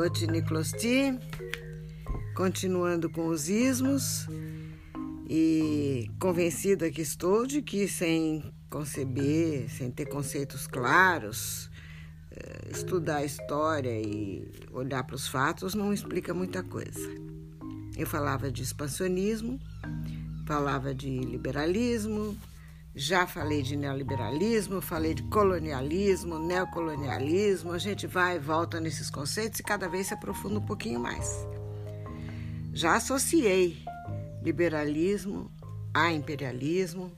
[0.00, 1.20] Cote Niclosti,
[2.34, 4.26] continuando com os ismos
[5.28, 11.70] e convencida que estou de que sem conceber, sem ter conceitos claros,
[12.30, 17.06] eh, estudar a história e olhar para os fatos não explica muita coisa.
[17.94, 19.60] Eu falava de expansionismo,
[20.46, 22.34] falava de liberalismo,
[22.94, 27.72] já falei de neoliberalismo, falei de colonialismo, neocolonialismo.
[27.72, 31.46] A gente vai e volta nesses conceitos e cada vez se aprofunda um pouquinho mais.
[32.72, 33.82] Já associei
[34.42, 35.50] liberalismo
[35.94, 37.12] a imperialismo,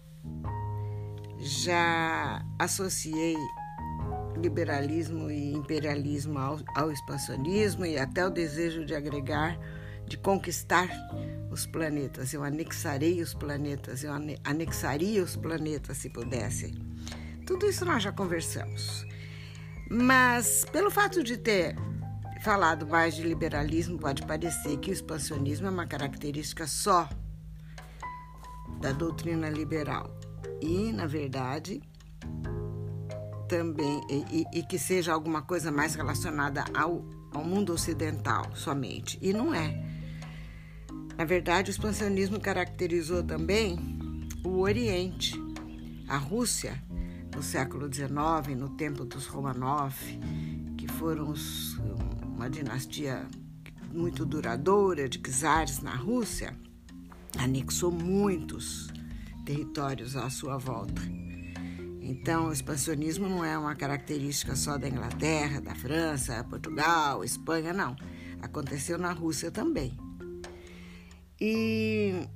[1.38, 3.36] já associei
[4.36, 9.58] liberalismo e imperialismo ao, ao expansionismo e até o desejo de agregar,
[10.12, 10.90] de conquistar
[11.50, 14.12] os planetas, eu anexarei os planetas, eu
[14.44, 16.74] anexaria os planetas se pudesse.
[17.46, 19.06] Tudo isso nós já conversamos.
[19.90, 21.76] Mas pelo fato de ter
[22.42, 27.08] falado mais de liberalismo, pode parecer que o expansionismo é uma característica só
[28.78, 30.14] da doutrina liberal.
[30.60, 31.80] E, na verdade,
[33.48, 39.18] também, e, e que seja alguma coisa mais relacionada ao, ao mundo ocidental somente.
[39.22, 39.91] E não é.
[41.16, 43.78] Na verdade, o expansionismo caracterizou também
[44.44, 45.34] o Oriente,
[46.08, 46.82] a Rússia,
[47.34, 49.94] no século XIX, no tempo dos Romanov,
[50.76, 51.78] que foram os,
[52.22, 53.26] uma dinastia
[53.92, 56.56] muito duradoura de czares na Rússia,
[57.38, 58.88] anexou muitos
[59.44, 61.02] territórios à sua volta.
[62.00, 67.96] Então, o expansionismo não é uma característica só da Inglaterra, da França, Portugal, Espanha, não.
[68.40, 69.96] Aconteceu na Rússia também.
[71.44, 72.28] E,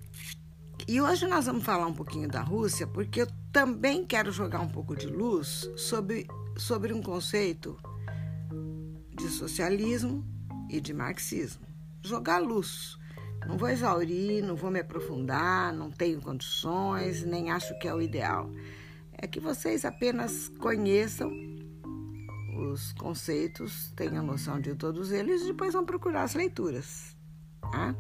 [0.89, 4.69] e hoje nós vamos falar um pouquinho da Rússia, porque eu também quero jogar um
[4.69, 7.79] pouco de luz sobre, sobre um conceito
[9.17, 10.27] de socialismo
[10.69, 11.65] e de marxismo.
[12.03, 12.99] Jogar luz.
[13.47, 18.03] Não vou exaurir, não vou me aprofundar, não tenho condições, nem acho que é o
[18.03, 18.51] ideal.
[19.13, 21.31] É que vocês apenas conheçam
[22.73, 27.17] os conceitos, tenham noção de todos eles e depois vão procurar as leituras.
[27.61, 27.95] Tá?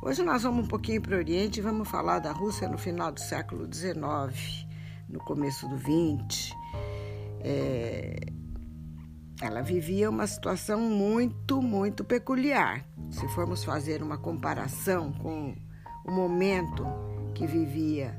[0.00, 3.10] Hoje nós vamos um pouquinho para o Oriente e vamos falar da Rússia no final
[3.10, 4.64] do século XIX,
[5.08, 6.54] no começo do XX.
[7.40, 8.16] É,
[9.42, 12.84] ela vivia uma situação muito, muito peculiar.
[13.10, 15.56] Se formos fazer uma comparação com
[16.06, 16.86] o momento
[17.34, 18.16] que vivia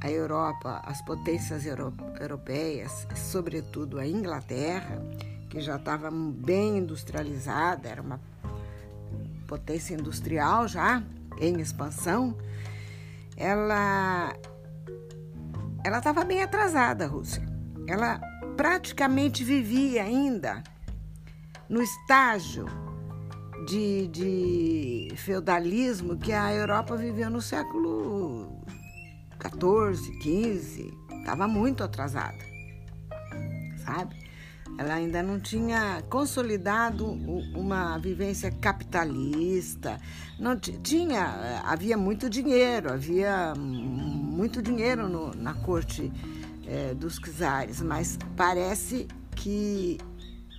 [0.00, 5.02] a Europa, as potências europeias, sobretudo a Inglaterra,
[5.50, 8.20] que já estava bem industrializada, era uma
[9.52, 11.02] potência industrial já
[11.38, 12.38] em expansão,
[13.36, 14.34] ela
[15.84, 17.46] ela estava bem atrasada, a Rússia.
[17.86, 18.18] Ela
[18.56, 20.62] praticamente vivia ainda
[21.68, 22.64] no estágio
[23.66, 28.64] de, de feudalismo que a Europa viveu no século
[29.38, 30.94] XIV, XV.
[31.18, 32.38] Estava muito atrasada,
[33.84, 34.21] sabe?
[34.78, 37.06] Ela ainda não tinha consolidado
[37.54, 40.00] uma vivência capitalista.
[40.38, 46.10] Não tinha, havia muito dinheiro, havia muito dinheiro no, na corte
[46.66, 49.06] é, dos czares, mas parece
[49.36, 49.98] que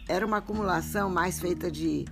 [0.08, 2.06] era uma acumulação mais feita de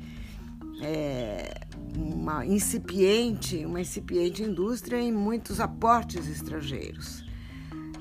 [0.82, 7.24] é, uma incipiente, uma incipiente indústria e muitos aportes estrangeiros.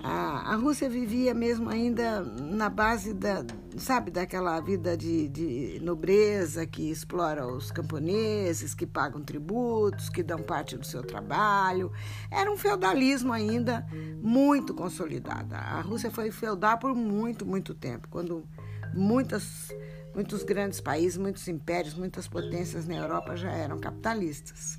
[0.03, 3.45] A, a Rússia vivia mesmo ainda na base da,
[3.77, 10.39] sabe, daquela vida de, de nobreza que explora os camponeses, que pagam tributos, que dão
[10.39, 11.93] parte do seu trabalho.
[12.31, 13.87] Era um feudalismo ainda
[14.23, 15.55] muito consolidado.
[15.55, 18.47] A Rússia foi feudal por muito, muito tempo, quando
[18.95, 19.69] muitas,
[20.15, 24.79] muitos grandes países, muitos impérios, muitas potências na Europa já eram capitalistas.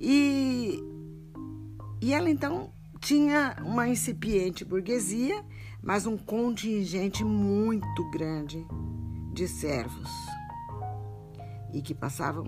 [0.00, 0.82] E,
[2.02, 5.44] e ela então tinha uma incipiente burguesia,
[5.82, 8.66] mas um contingente muito grande
[9.32, 10.10] de servos
[11.72, 12.44] e que passavam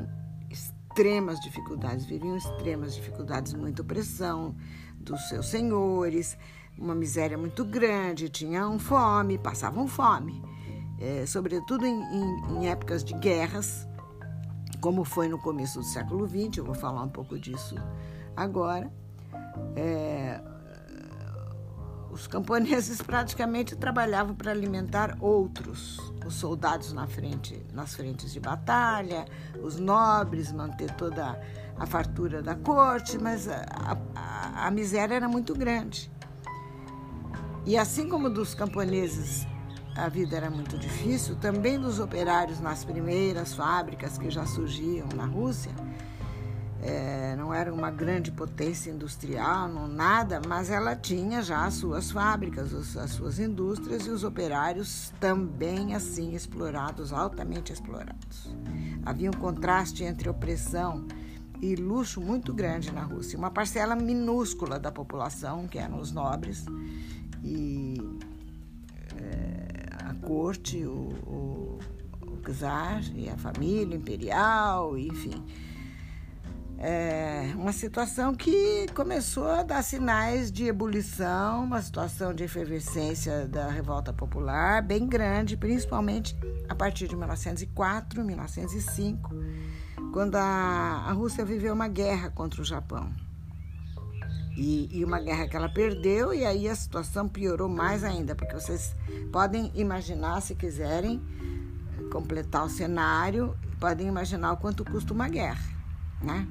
[0.51, 4.55] extremas dificuldades, viviam extremas dificuldades, muita opressão
[4.99, 6.37] dos seus senhores,
[6.79, 10.43] uma miséria muito grande, tinham fome, passavam fome,
[11.01, 13.89] é, sobretudo em, em, em épocas de guerras,
[14.81, 17.77] como foi no começo do século XX, eu vou falar um pouco disso
[18.37, 18.93] agora.
[19.77, 20.12] É,
[22.23, 29.25] os camponeses praticamente trabalhavam para alimentar outros, os soldados na frente, nas frentes de batalha,
[29.61, 31.41] os nobres, manter toda
[31.77, 33.67] a fartura da corte, mas a,
[34.15, 36.13] a, a miséria era muito grande.
[37.67, 39.45] E assim como dos camponeses
[39.97, 45.27] a vida era muito difícil, também dos operários nas primeiras fábricas que já surgiam na
[45.27, 45.73] Rússia.
[46.85, 52.11] É, não era uma grande potência industrial, não nada, mas ela tinha já as suas
[52.11, 58.53] fábricas, as suas indústrias e os operários também assim explorados, altamente explorados.
[59.07, 61.07] Havia um contraste entre opressão
[61.61, 63.39] e luxo muito grande na Rússia.
[63.39, 66.67] Uma parcela minúscula da população, que eram os nobres,
[67.45, 67.95] e
[69.17, 71.79] é, a corte, o, o,
[72.23, 75.45] o czar e a família imperial, enfim.
[76.85, 83.69] É uma situação que começou a dar sinais de ebulição, uma situação de efervescência da
[83.69, 86.37] revolta popular bem grande, principalmente
[86.69, 89.31] a partir de 1904, 1905,
[90.13, 93.13] quando a, a Rússia viveu uma guerra contra o Japão.
[94.57, 98.55] E, e, uma guerra que ela perdeu, e aí a situação piorou mais ainda, porque
[98.55, 98.93] vocês
[99.31, 101.23] podem imaginar, se quiserem
[102.11, 105.65] completar o cenário, podem imaginar o quanto custa uma guerra,
[106.21, 106.45] né?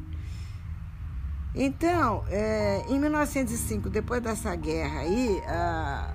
[1.54, 6.14] Então, é, em 1905, depois dessa guerra aí, a,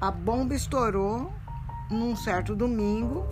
[0.00, 1.32] a bomba estourou
[1.90, 3.24] num certo domingo,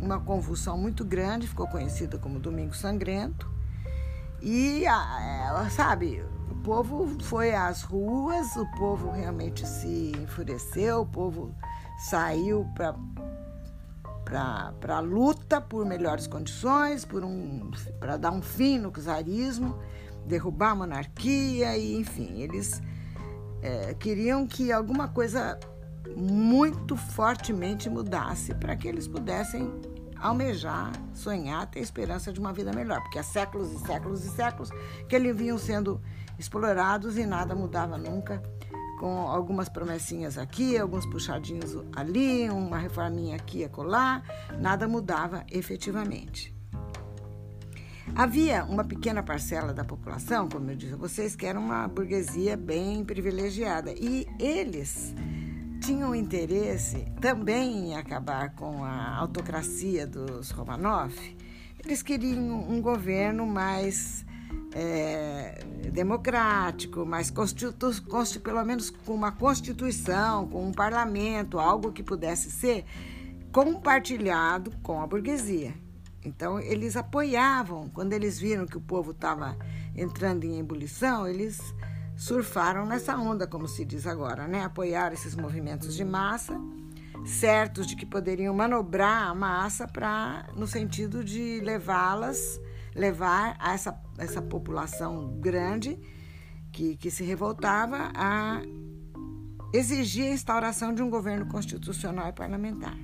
[0.00, 3.50] uma convulsão muito grande, ficou conhecida como Domingo Sangrento.
[4.42, 6.22] E, a, sabe,
[6.66, 11.54] povo foi às ruas, o povo realmente se enfureceu, o povo
[11.96, 12.96] saiu para
[14.96, 17.70] a luta por melhores condições, por um,
[18.00, 19.78] para dar um fim no czarismo,
[20.26, 22.82] derrubar a monarquia, e enfim, eles
[23.62, 25.58] é, queriam que alguma coisa
[26.16, 29.72] muito fortemente mudasse para que eles pudessem
[30.18, 34.70] almejar, sonhar, ter esperança de uma vida melhor, porque há séculos e séculos e séculos
[35.08, 36.00] que eles vinham sendo
[36.38, 38.42] explorados e nada mudava nunca,
[38.98, 44.22] com algumas promessinhas aqui, alguns puxadinhos ali, uma reforminha aqui e acolá,
[44.58, 46.55] nada mudava efetivamente.
[48.16, 52.56] Havia uma pequena parcela da população, como eu disse a vocês, que era uma burguesia
[52.56, 55.14] bem privilegiada e eles
[55.82, 61.14] tinham interesse também em acabar com a autocracia dos Romanov.
[61.84, 64.24] Eles queriam um governo mais
[64.72, 65.62] é,
[65.92, 72.50] democrático, mas constitu, constitu, pelo menos com uma constituição, com um parlamento, algo que pudesse
[72.50, 72.86] ser
[73.52, 75.84] compartilhado com a burguesia.
[76.26, 79.56] Então, eles apoiavam, quando eles viram que o povo estava
[79.94, 81.60] entrando em ebulição, eles
[82.16, 84.64] surfaram nessa onda, como se diz agora, né?
[84.64, 86.60] Apoiaram esses movimentos de massa,
[87.24, 92.60] certos de que poderiam manobrar a massa para no sentido de levá-las
[92.92, 95.96] levar a essa, essa população grande
[96.72, 98.62] que, que se revoltava a
[99.72, 102.96] exigir a instauração de um governo constitucional e parlamentar.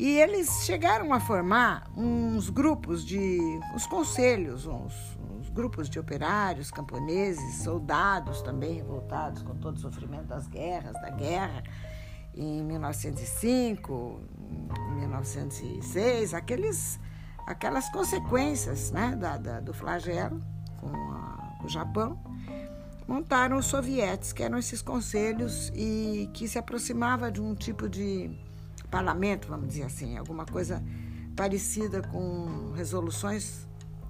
[0.00, 3.38] E eles chegaram a formar uns grupos de.
[3.76, 4.94] os conselhos, uns,
[5.38, 11.10] uns, grupos de operários, camponeses, soldados também revoltados com todo o sofrimento das guerras, da
[11.10, 11.62] guerra,
[12.34, 14.22] em 1905,
[14.88, 16.98] em 1906, aqueles
[17.46, 20.40] aquelas consequências né, da, da, do flagelo
[20.80, 22.18] com a, o Japão,
[23.06, 28.48] montaram os sovietes, que eram esses conselhos e que se aproximava de um tipo de
[28.90, 30.82] parlamento, vamos dizer assim, alguma coisa
[31.36, 33.66] parecida com resoluções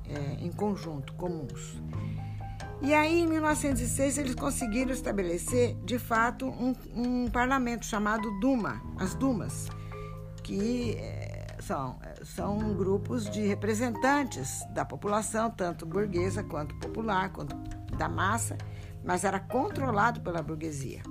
[0.09, 1.81] é, em conjunto, comuns.
[2.83, 9.15] E aí, em 1906, eles conseguiram estabelecer, de fato, um, um parlamento chamado Duma, as
[9.15, 9.69] Dumas,
[10.43, 17.55] que é, são, são grupos de representantes da população, tanto burguesa quanto popular, quanto
[17.97, 18.57] da massa,
[19.05, 21.03] mas era controlado pela burguesia.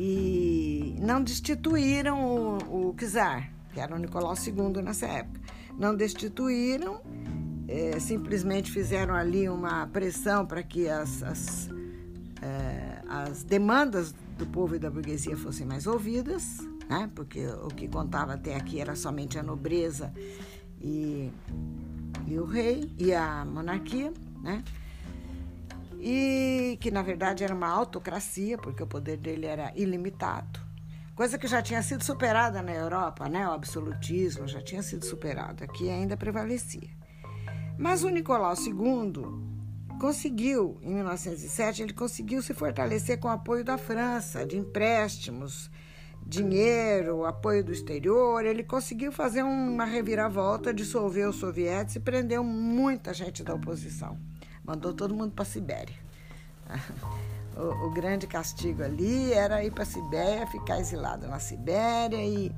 [0.00, 5.40] E não destituíram o, czar, que era o Nicolau II nessa época.
[5.76, 7.00] Não destituíram,
[7.66, 11.68] é, simplesmente fizeram ali uma pressão para que as, as,
[12.40, 17.10] é, as demandas do povo e da burguesia fossem mais ouvidas, né?
[17.12, 20.12] porque o que contava até aqui era somente a nobreza
[20.80, 21.28] e,
[22.24, 24.12] e o rei e a monarquia,
[24.44, 24.62] né?
[26.00, 30.60] E que na verdade era uma autocracia, porque o poder dele era ilimitado.
[31.14, 33.48] Coisa que já tinha sido superada na Europa, né?
[33.48, 36.90] o absolutismo já tinha sido superado, aqui ainda prevalecia.
[37.76, 39.48] Mas o Nicolau II
[39.98, 45.68] conseguiu, em 1907, ele conseguiu se fortalecer com o apoio da França, de empréstimos,
[46.24, 53.12] dinheiro, apoio do exterior, ele conseguiu fazer uma reviravolta, dissolver os sovietes e prendeu muita
[53.14, 54.18] gente da oposição.
[54.68, 55.96] Mandou todo mundo para a Sibéria.
[57.56, 62.54] o, o grande castigo ali era ir para a Sibéria, ficar exilado na Sibéria e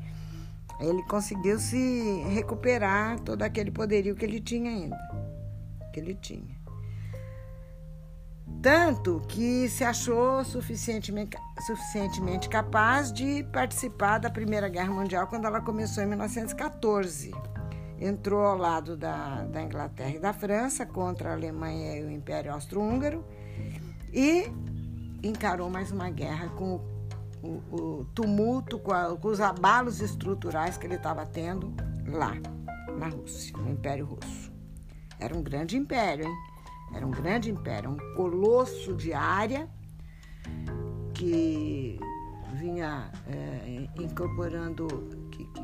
[0.81, 4.99] ele conseguiu se recuperar todo aquele poderio que ele tinha ainda,
[5.93, 6.59] que ele tinha.
[8.61, 15.61] Tanto que se achou suficientemente, suficientemente capaz de participar da Primeira Guerra Mundial quando ela
[15.61, 17.31] começou em 1914.
[18.01, 22.53] Entrou ao lado da, da Inglaterra e da França contra a Alemanha e o Império
[22.53, 23.25] Austro-Húngaro
[24.13, 24.51] e
[25.23, 26.81] encarou mais uma guerra com
[27.43, 31.75] o, o tumulto, com, a, com os abalos estruturais que ele estava tendo
[32.07, 32.35] lá,
[32.99, 34.51] na Rússia, no Império Russo.
[35.19, 36.35] Era um grande império, hein?
[36.95, 39.69] Era um grande império, um colosso de área
[41.15, 42.01] que
[42.55, 44.87] vinha é, incorporando,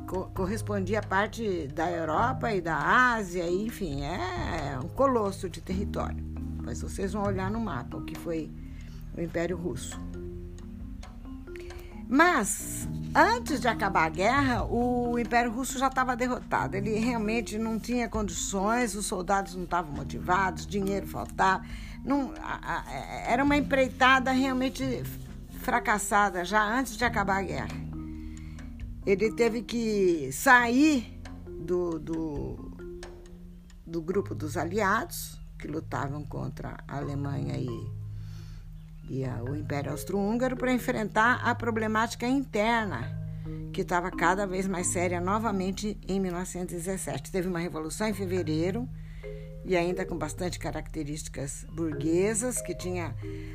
[0.07, 2.77] co correspondia a parte da Europa e da
[3.15, 6.25] Ásia, enfim, é um colosso de território.
[6.63, 8.51] Mas vocês vão olhar no mapa o que foi
[9.17, 9.99] o Império Russo.
[12.09, 16.77] Mas, antes de acabar a guerra, o Império Russo já estava derrotado.
[16.77, 21.65] Ele realmente não tinha condições, os soldados não estavam motivados, dinheiro faltava.
[22.05, 22.93] Não, a, a,
[23.29, 25.03] era uma empreitada realmente
[25.61, 27.86] fracassada já antes de acabar a guerra.
[29.07, 32.57] Ele teve que sair do, do,
[33.87, 37.97] do grupo dos aliados, que lutavam contra a Alemanha e
[39.09, 43.17] e o Império Austro-Húngaro para enfrentar a problemática interna,
[43.73, 47.31] que estava cada vez mais séria novamente em 1917.
[47.31, 48.89] Teve uma revolução em fevereiro
[49.65, 53.15] e ainda com bastante características burguesas, que tinha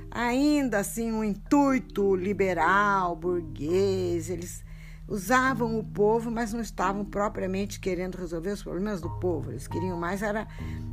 [0.10, 4.30] ainda assim um intuito liberal, burguês.
[4.30, 4.64] Eles
[5.12, 9.52] usavam o povo, mas não estavam propriamente querendo resolver os problemas do povo.
[9.52, 10.48] Eles queriam mais era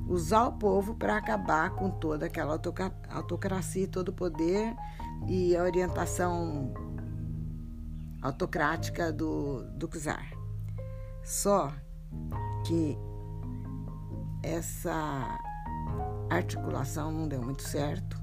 [0.08, 2.60] usar o povo para acabar com toda aquela
[3.10, 4.74] autocracia, todo o poder
[5.28, 6.74] e a orientação
[8.20, 10.32] autocrática do, do czar.
[11.22, 11.72] Só
[12.66, 12.98] que
[14.42, 15.38] essa
[16.28, 18.20] articulação não deu muito certo.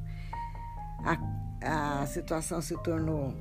[1.06, 3.34] A, a situação se tornou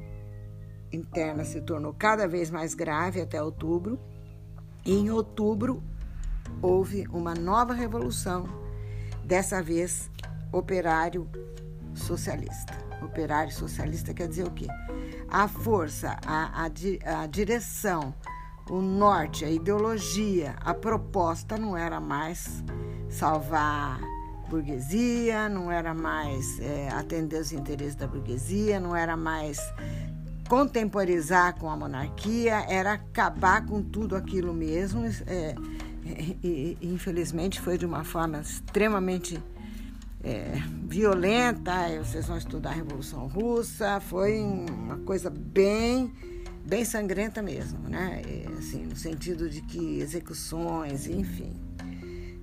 [0.95, 3.99] interna se tornou cada vez mais grave até outubro.
[4.85, 5.83] E em outubro
[6.61, 8.47] houve uma nova revolução,
[9.25, 10.11] dessa vez
[10.53, 11.29] operário
[11.95, 12.75] socialista.
[13.03, 14.67] Operário socialista quer dizer o quê?
[15.29, 18.15] A força, a, a, a direção,
[18.71, 22.63] o norte, a ideologia, a proposta não era mais
[23.09, 24.01] salvar
[24.49, 29.59] burguesia, não era mais é, atender os interesses da burguesia, não era mais
[30.49, 35.05] contemporizar com a monarquia, era acabar com tudo aquilo mesmo.
[35.27, 35.55] É,
[36.43, 39.43] e, e, infelizmente foi de uma forma extremamente
[40.23, 41.73] é, violenta.
[41.99, 46.13] Vocês vão estudar a Revolução Russa, foi uma coisa bem
[46.67, 48.23] bem sangrenta mesmo, né?
[48.59, 51.55] Assim, no sentido de que execuções, enfim.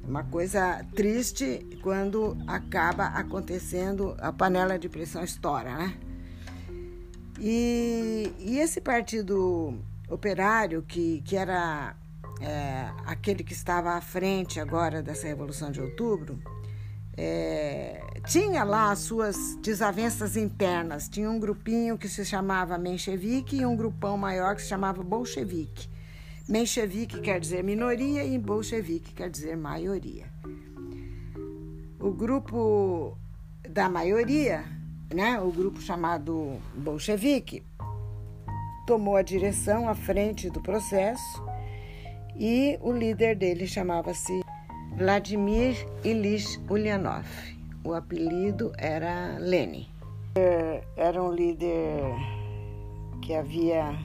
[0.08, 5.98] Uma coisa triste quando acaba acontecendo a panela de pressão estoura, né?
[7.43, 9.74] E, e esse partido
[10.07, 11.95] operário, que, que era
[12.39, 16.39] é, aquele que estava à frente agora dessa Revolução de Outubro,
[17.17, 21.10] é, tinha lá as suas desavenças internas.
[21.10, 25.89] Tinha um grupinho que se chamava Menchevique e um grupão maior que se chamava Bolchevique.
[26.48, 30.27] Menchevique quer dizer minoria e Bolchevique quer dizer maioria.
[32.00, 33.17] O grupo
[33.67, 34.63] da maioria
[35.13, 37.63] né, o grupo chamado bolchevique,
[38.86, 41.44] tomou a direção à frente do processo
[42.36, 44.41] e o líder dele chamava-se
[44.98, 47.25] Vladimir Ilyich Ulyanov.
[47.84, 49.88] O apelido era Lenin.
[50.96, 52.03] Era um líder
[53.22, 53.98] que havia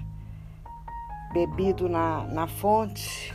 [1.32, 3.34] bebido na, na fonte,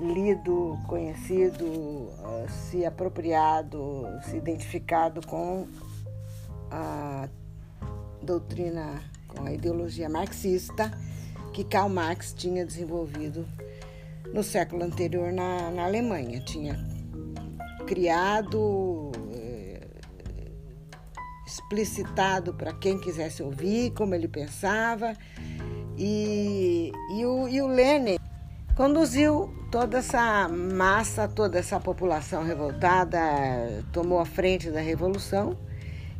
[0.00, 2.08] lido, conhecido,
[2.48, 5.66] se apropriado, se identificado com
[6.70, 7.28] a
[8.22, 10.90] doutrina, com a ideologia marxista
[11.52, 13.46] que Karl Marx tinha desenvolvido
[14.32, 16.40] no século anterior na, na Alemanha.
[16.40, 16.78] Tinha
[17.86, 19.80] criado, eh,
[21.46, 25.14] explicitado para quem quisesse ouvir como ele pensava.
[25.96, 28.18] E, e, o, e o Lenin
[28.76, 33.18] conduziu toda essa massa, toda essa população revoltada,
[33.92, 35.56] tomou a frente da revolução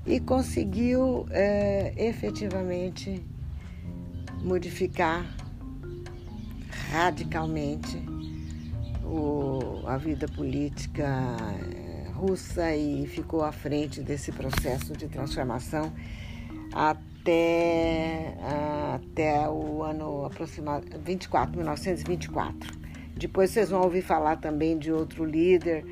[0.09, 3.23] e conseguiu é, efetivamente
[4.43, 5.27] modificar
[6.91, 8.03] radicalmente
[9.05, 15.93] o, a vida política é, russa e ficou à frente desse processo de transformação
[16.73, 18.35] até,
[18.95, 22.79] até o ano aproximado 24, 1924.
[23.15, 25.85] Depois vocês vão ouvir falar também de outro líder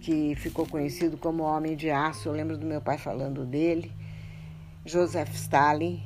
[0.00, 2.28] que ficou conhecido como Homem de Aço.
[2.28, 3.92] Eu lembro do meu pai falando dele,
[4.84, 6.02] Joseph Stalin.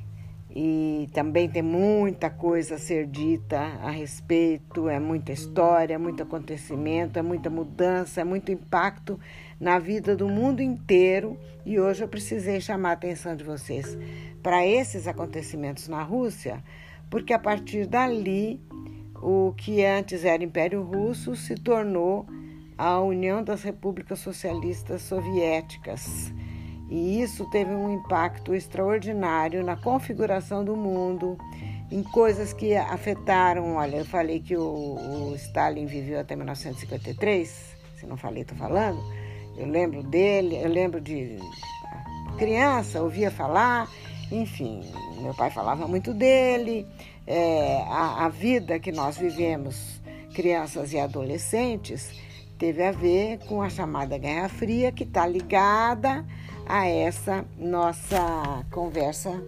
[0.56, 6.22] E também tem muita coisa a ser dita a respeito, é muita história, é muito
[6.22, 9.18] acontecimento, é muita mudança, é muito impacto
[9.58, 11.36] na vida do mundo inteiro.
[11.66, 13.98] E hoje eu precisei chamar a atenção de vocês
[14.44, 16.62] para esses acontecimentos na Rússia,
[17.10, 18.60] porque a partir dali,
[19.20, 22.26] o que antes era Império Russo se tornou
[22.76, 26.32] a União das Repúblicas Socialistas Soviéticas.
[26.90, 31.38] E isso teve um impacto extraordinário na configuração do mundo,
[31.90, 33.76] em coisas que afetaram.
[33.76, 39.00] Olha, eu falei que o, o Stalin viveu até 1953, se não falei, estou falando.
[39.56, 41.38] Eu lembro dele, eu lembro de
[42.36, 43.88] criança, ouvia falar,
[44.30, 44.82] enfim,
[45.20, 46.86] meu pai falava muito dele.
[47.26, 50.02] É, a, a vida que nós vivemos,
[50.34, 52.12] crianças e adolescentes,
[52.64, 56.24] teve a ver com a chamada Guerra Fria, que está ligada
[56.66, 59.44] a essa nossa conversa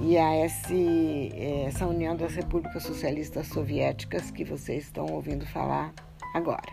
[0.00, 1.30] e a esse,
[1.66, 5.92] essa união das repúblicas socialistas soviéticas que vocês estão ouvindo falar
[6.32, 6.72] agora.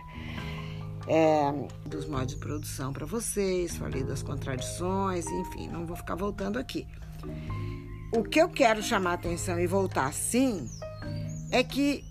[1.06, 1.52] É,
[1.86, 6.86] dos modos de produção para vocês, falei das contradições, enfim, não vou ficar voltando aqui.
[8.10, 10.66] O que eu quero chamar atenção e voltar sim
[11.52, 12.02] é que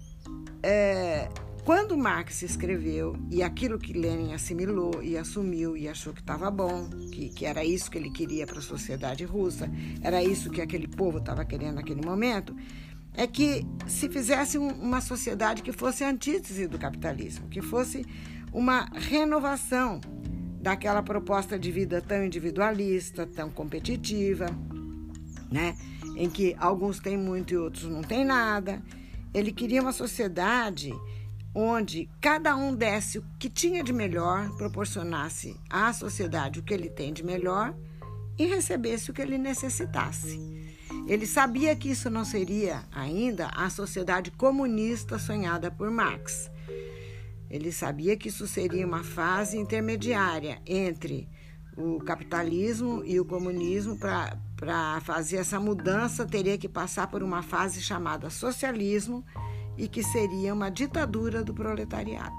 [0.62, 1.28] é,
[1.66, 6.90] quando Marx escreveu, e aquilo que Lenin assimilou e assumiu e achou que estava bom,
[7.12, 10.88] que, que era isso que ele queria para a sociedade russa, era isso que aquele
[10.88, 12.54] povo estava querendo naquele momento,
[13.14, 18.06] é que se fizesse um, uma sociedade que fosse antítese do capitalismo, que fosse
[18.52, 20.02] uma renovação
[20.62, 24.48] daquela proposta de vida tão individualista, tão competitiva,
[25.50, 25.76] né?
[26.16, 28.82] em que alguns têm muito e outros não têm nada.
[29.34, 30.92] Ele queria uma sociedade
[31.54, 36.90] onde cada um desse o que tinha de melhor, proporcionasse à sociedade o que ele
[36.90, 37.76] tem de melhor
[38.38, 40.40] e recebesse o que ele necessitasse.
[41.08, 46.50] Ele sabia que isso não seria ainda a sociedade comunista sonhada por Marx.
[47.50, 51.30] Ele sabia que isso seria uma fase intermediária entre
[51.78, 53.98] o capitalismo e o comunismo.
[53.98, 59.24] Para fazer essa mudança, teria que passar por uma fase chamada socialismo
[59.78, 62.36] e que seria uma ditadura do proletariado.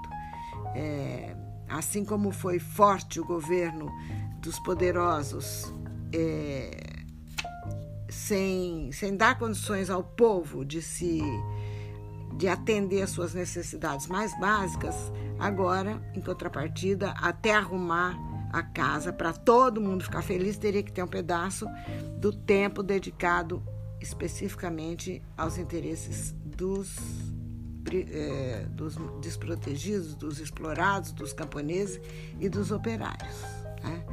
[0.75, 1.35] É,
[1.69, 3.91] assim como foi forte o governo
[4.39, 5.73] dos poderosos,
[6.13, 7.03] é,
[8.09, 11.21] sem, sem dar condições ao povo de se
[12.37, 14.95] de atender às suas necessidades mais básicas,
[15.39, 18.17] agora, em contrapartida, até arrumar
[18.51, 21.65] a casa para todo mundo ficar feliz, teria que ter um pedaço
[22.17, 23.63] do tempo dedicado
[24.01, 26.95] especificamente aos interesses dos,
[27.91, 31.99] é, dos desprotegidos, dos explorados, dos camponeses
[32.39, 33.35] e dos operários.
[33.83, 34.03] Né?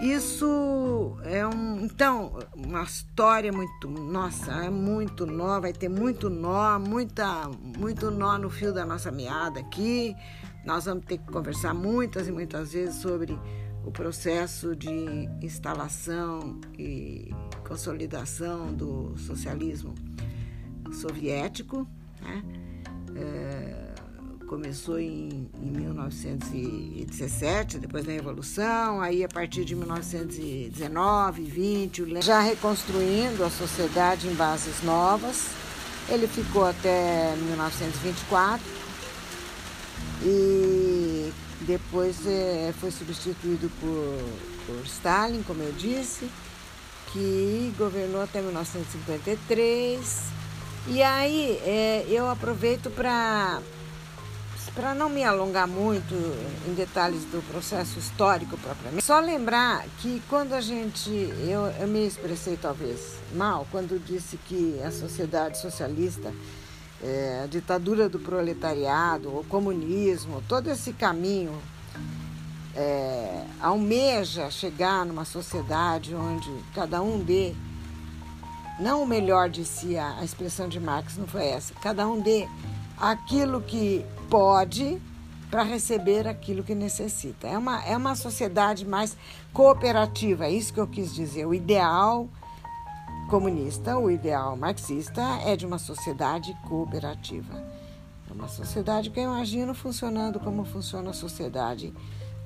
[0.00, 6.78] Isso é um, então, uma história muito, nossa, é muito nova, vai ter muito nó,
[6.78, 7.48] muita,
[7.78, 10.16] muito nó no fio da nossa meada aqui.
[10.64, 13.38] Nós vamos ter que conversar muitas e muitas vezes sobre
[13.84, 17.30] o processo de instalação e
[17.66, 19.94] consolidação do socialismo
[20.92, 21.86] soviético,
[22.22, 22.42] né?
[23.16, 23.82] É,
[24.52, 33.42] começou em, em 1917, depois da Revolução, aí a partir de 1919, 20, já reconstruindo
[33.44, 35.46] a sociedade em bases novas.
[36.06, 38.62] Ele ficou até 1924
[40.22, 41.32] e
[41.62, 44.18] depois é, foi substituído por,
[44.66, 46.28] por Stalin, como eu disse,
[47.10, 50.41] que governou até 1953
[50.88, 53.60] e aí é, eu aproveito para
[54.74, 56.14] para não me alongar muito
[56.66, 61.10] em detalhes do processo histórico propriamente, só lembrar que quando a gente,
[61.46, 66.32] eu, eu me expressei talvez mal, quando disse que a sociedade socialista,
[67.02, 71.52] é, a ditadura do proletariado, o comunismo, todo esse caminho
[72.74, 77.52] é, almeja chegar numa sociedade onde cada um dê
[78.80, 81.74] não o melhor de si, a, a expressão de Marx não foi essa.
[81.74, 82.48] Cada um dê
[82.98, 85.00] aquilo que pode
[85.50, 87.46] para receber aquilo que necessita.
[87.46, 89.16] É uma, é uma sociedade mais
[89.52, 91.46] cooperativa, é isso que eu quis dizer.
[91.46, 92.26] O ideal
[93.28, 97.54] comunista, o ideal marxista é de uma sociedade cooperativa.
[98.30, 101.92] É uma sociedade que eu imagino funcionando como funciona a sociedade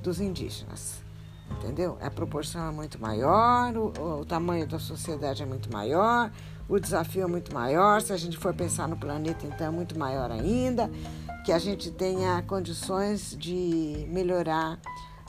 [0.02, 1.05] dos indígenas.
[1.50, 1.96] Entendeu?
[2.00, 6.30] A proporção é muito maior, o, o tamanho da sociedade é muito maior,
[6.68, 8.00] o desafio é muito maior.
[8.02, 10.90] Se a gente for pensar no planeta, então é muito maior ainda.
[11.44, 14.78] Que a gente tenha condições de melhorar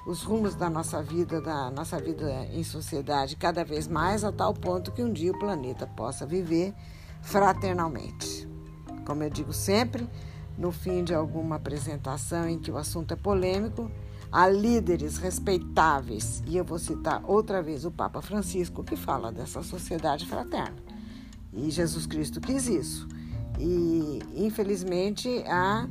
[0.08, 4.54] os rumos da nossa vida, da nossa vida em sociedade cada vez mais, a tal
[4.54, 6.74] ponto que um dia o planeta possa viver
[7.22, 8.48] fraternalmente.
[9.06, 10.10] Como eu digo sempre,
[10.58, 13.92] no fim de alguma apresentação em que o assunto é polêmico,
[14.32, 19.64] há líderes respeitáveis, e eu vou citar outra vez o Papa Francisco, que fala dessa
[19.64, 20.78] sociedade fraterna.
[21.54, 23.08] E Jesus Cristo quis isso.
[23.60, 25.88] E, infelizmente, há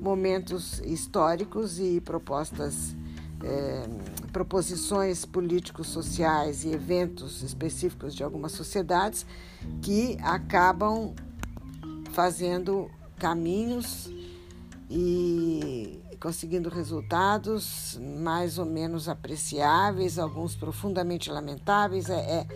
[0.00, 2.96] momentos históricos e propostas,
[3.44, 3.82] é,
[4.32, 9.26] proposições políticos, sociais e eventos específicos de algumas sociedades
[9.82, 11.14] que acabam
[12.12, 14.10] fazendo caminhos
[14.88, 22.10] e conseguindo resultados mais ou menos apreciáveis, alguns profundamente lamentáveis.
[22.10, 22.46] É, é,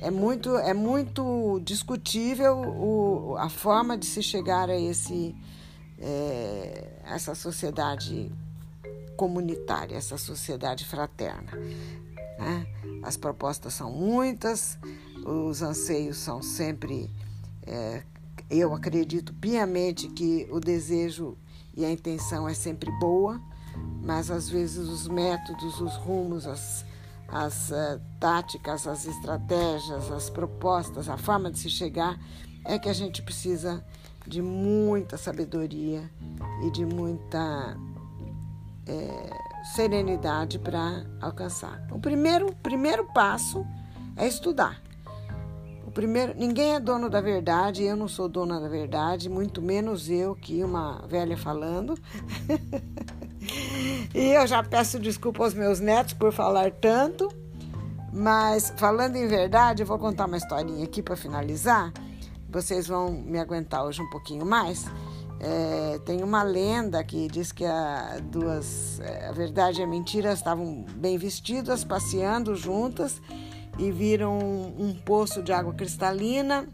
[0.00, 5.34] é muito, é muito discutível o, a forma de se chegar a esse,
[6.00, 8.30] é, essa sociedade
[9.16, 11.52] comunitária, essa sociedade fraterna.
[12.38, 12.66] Né?
[13.04, 14.76] As propostas são muitas,
[15.24, 17.08] os anseios são sempre.
[17.64, 18.02] É,
[18.50, 21.36] eu acredito piamente que o desejo
[21.74, 23.40] e a intenção é sempre boa,
[24.02, 26.84] mas às vezes os métodos, os rumos, as,
[27.28, 32.18] as uh, táticas, as estratégias, as propostas, a forma de se chegar
[32.64, 33.84] é que a gente precisa
[34.26, 36.08] de muita sabedoria
[36.64, 37.76] e de muita
[38.86, 39.30] é,
[39.74, 41.84] serenidade para alcançar.
[41.90, 43.66] O primeiro, primeiro passo
[44.16, 44.80] é estudar
[45.92, 50.34] primeiro, ninguém é dono da verdade, eu não sou dona da verdade, muito menos eu
[50.34, 51.94] que uma velha falando.
[54.14, 57.28] e eu já peço desculpa aos meus netos por falar tanto,
[58.12, 61.92] mas falando em verdade, eu vou contar uma historinha aqui para finalizar.
[62.48, 64.84] Vocês vão me aguentar hoje um pouquinho mais.
[65.40, 70.32] É, tem uma lenda que diz que a duas, é, a verdade e a mentira
[70.32, 73.20] estavam bem vestidas, passeando juntas
[73.78, 76.68] e viram um poço de água cristalina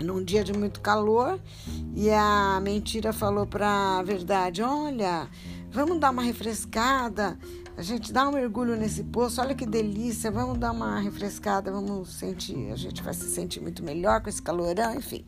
[0.00, 1.38] num dia de muito calor.
[1.94, 5.28] E a mentira falou para a verdade: Olha,
[5.70, 7.38] vamos dar uma refrescada,
[7.76, 12.12] a gente dá um mergulho nesse poço, olha que delícia, vamos dar uma refrescada, vamos
[12.12, 15.24] sentir, a gente vai se sentir muito melhor com esse calorão, enfim.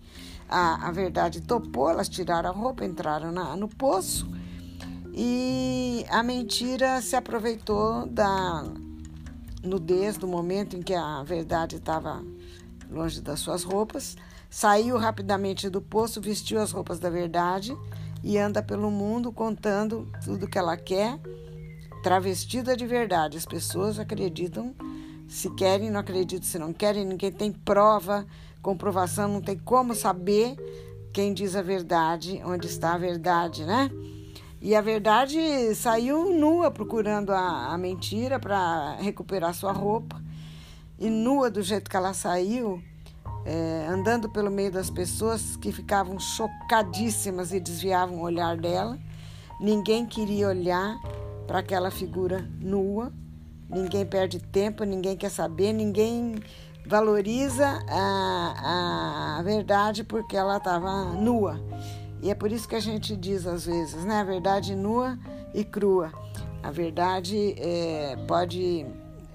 [0.48, 4.30] A, a verdade topou, elas tiraram a roupa, entraram na, no poço.
[5.14, 8.64] E a mentira se aproveitou da
[9.62, 12.22] nudez do momento em que a verdade estava
[12.90, 14.16] longe das suas roupas,
[14.50, 17.76] saiu rapidamente do poço, vestiu as roupas da verdade
[18.22, 21.18] e anda pelo mundo contando tudo que ela quer,
[22.02, 23.38] travestida de verdade.
[23.38, 24.74] As pessoas acreditam,
[25.28, 28.26] se querem, não acreditam, se não querem, ninguém tem prova,
[28.60, 30.56] comprovação, não tem como saber
[31.12, 33.90] quem diz a verdade, onde está a verdade, né?
[34.64, 40.22] E a verdade saiu nua procurando a, a mentira para recuperar sua roupa.
[41.00, 42.80] E nua do jeito que ela saiu,
[43.44, 48.96] é, andando pelo meio das pessoas que ficavam chocadíssimas e desviavam o olhar dela.
[49.60, 50.96] Ninguém queria olhar
[51.44, 53.12] para aquela figura nua.
[53.68, 56.36] Ninguém perde tempo, ninguém quer saber, ninguém
[56.86, 61.60] valoriza a, a verdade porque ela estava nua.
[62.22, 64.20] E é por isso que a gente diz às vezes, né?
[64.20, 65.18] A verdade nua
[65.52, 66.12] e crua.
[66.62, 68.86] A verdade é, pode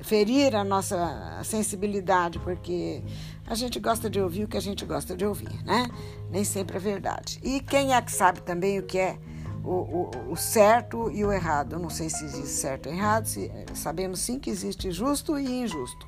[0.01, 3.03] ferir a nossa sensibilidade, porque
[3.45, 5.89] a gente gosta de ouvir o que a gente gosta de ouvir, né?
[6.29, 7.39] Nem sempre é verdade.
[7.43, 9.17] E quem é que sabe também o que é
[9.65, 11.73] o, o, o certo e o errado?
[11.73, 15.61] Eu não sei se existe certo ou errado, se, sabemos sim que existe justo e
[15.61, 16.07] injusto.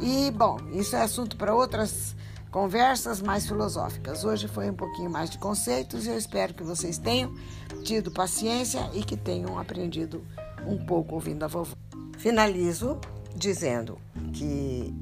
[0.00, 2.14] E, bom, isso é assunto para outras
[2.52, 4.24] conversas mais filosóficas.
[4.24, 7.34] Hoje foi um pouquinho mais de conceitos e eu espero que vocês tenham
[7.82, 10.22] tido paciência e que tenham aprendido
[10.66, 11.74] um pouco ouvindo a vovó.
[12.18, 13.00] Finalizo
[13.34, 13.98] dizendo
[14.34, 14.94] que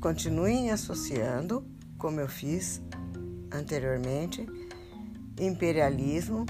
[0.00, 1.64] continuem associando,
[1.96, 2.82] como eu fiz
[3.50, 4.46] anteriormente,
[5.40, 6.44] imperialismo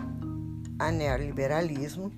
[0.77, 2.11] a neoliberalismo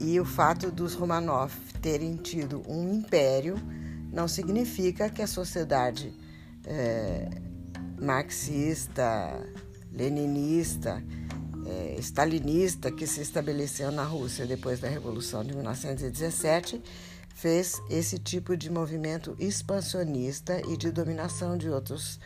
[0.00, 1.52] e o fato dos Romanov
[1.82, 3.56] terem tido um império
[4.10, 6.14] não significa que a sociedade
[6.64, 7.28] é,
[8.00, 9.40] marxista,
[9.92, 11.02] leninista,
[11.66, 16.82] é, stalinista que se estabeleceu na Rússia depois da Revolução de 1917
[17.38, 22.18] fez esse tipo de movimento expansionista e de dominação de outros,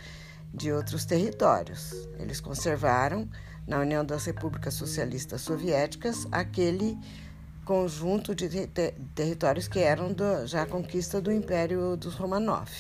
[0.55, 2.09] de outros territórios.
[2.19, 3.29] Eles conservaram,
[3.67, 6.99] na União das Repúblicas Socialistas Soviéticas, aquele
[7.65, 12.71] conjunto de ter territórios que eram do, já conquista do Império dos Romanov.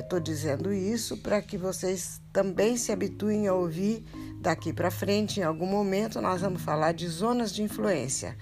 [0.00, 4.04] Estou é, dizendo isso para que vocês também se habituem a ouvir
[4.40, 5.40] daqui para frente.
[5.40, 8.36] Em algum momento, nós vamos falar de zonas de influência.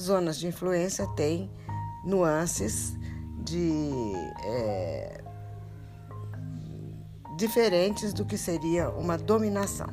[0.00, 1.50] Zonas de influência têm
[2.04, 2.94] nuances
[3.44, 4.12] de
[4.44, 5.20] é,
[7.36, 9.88] diferentes do que seria uma dominação.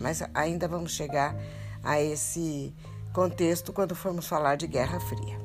[0.00, 1.36] Mas ainda vamos chegar
[1.82, 2.74] a esse
[3.12, 5.41] contexto quando formos falar de Guerra Fria.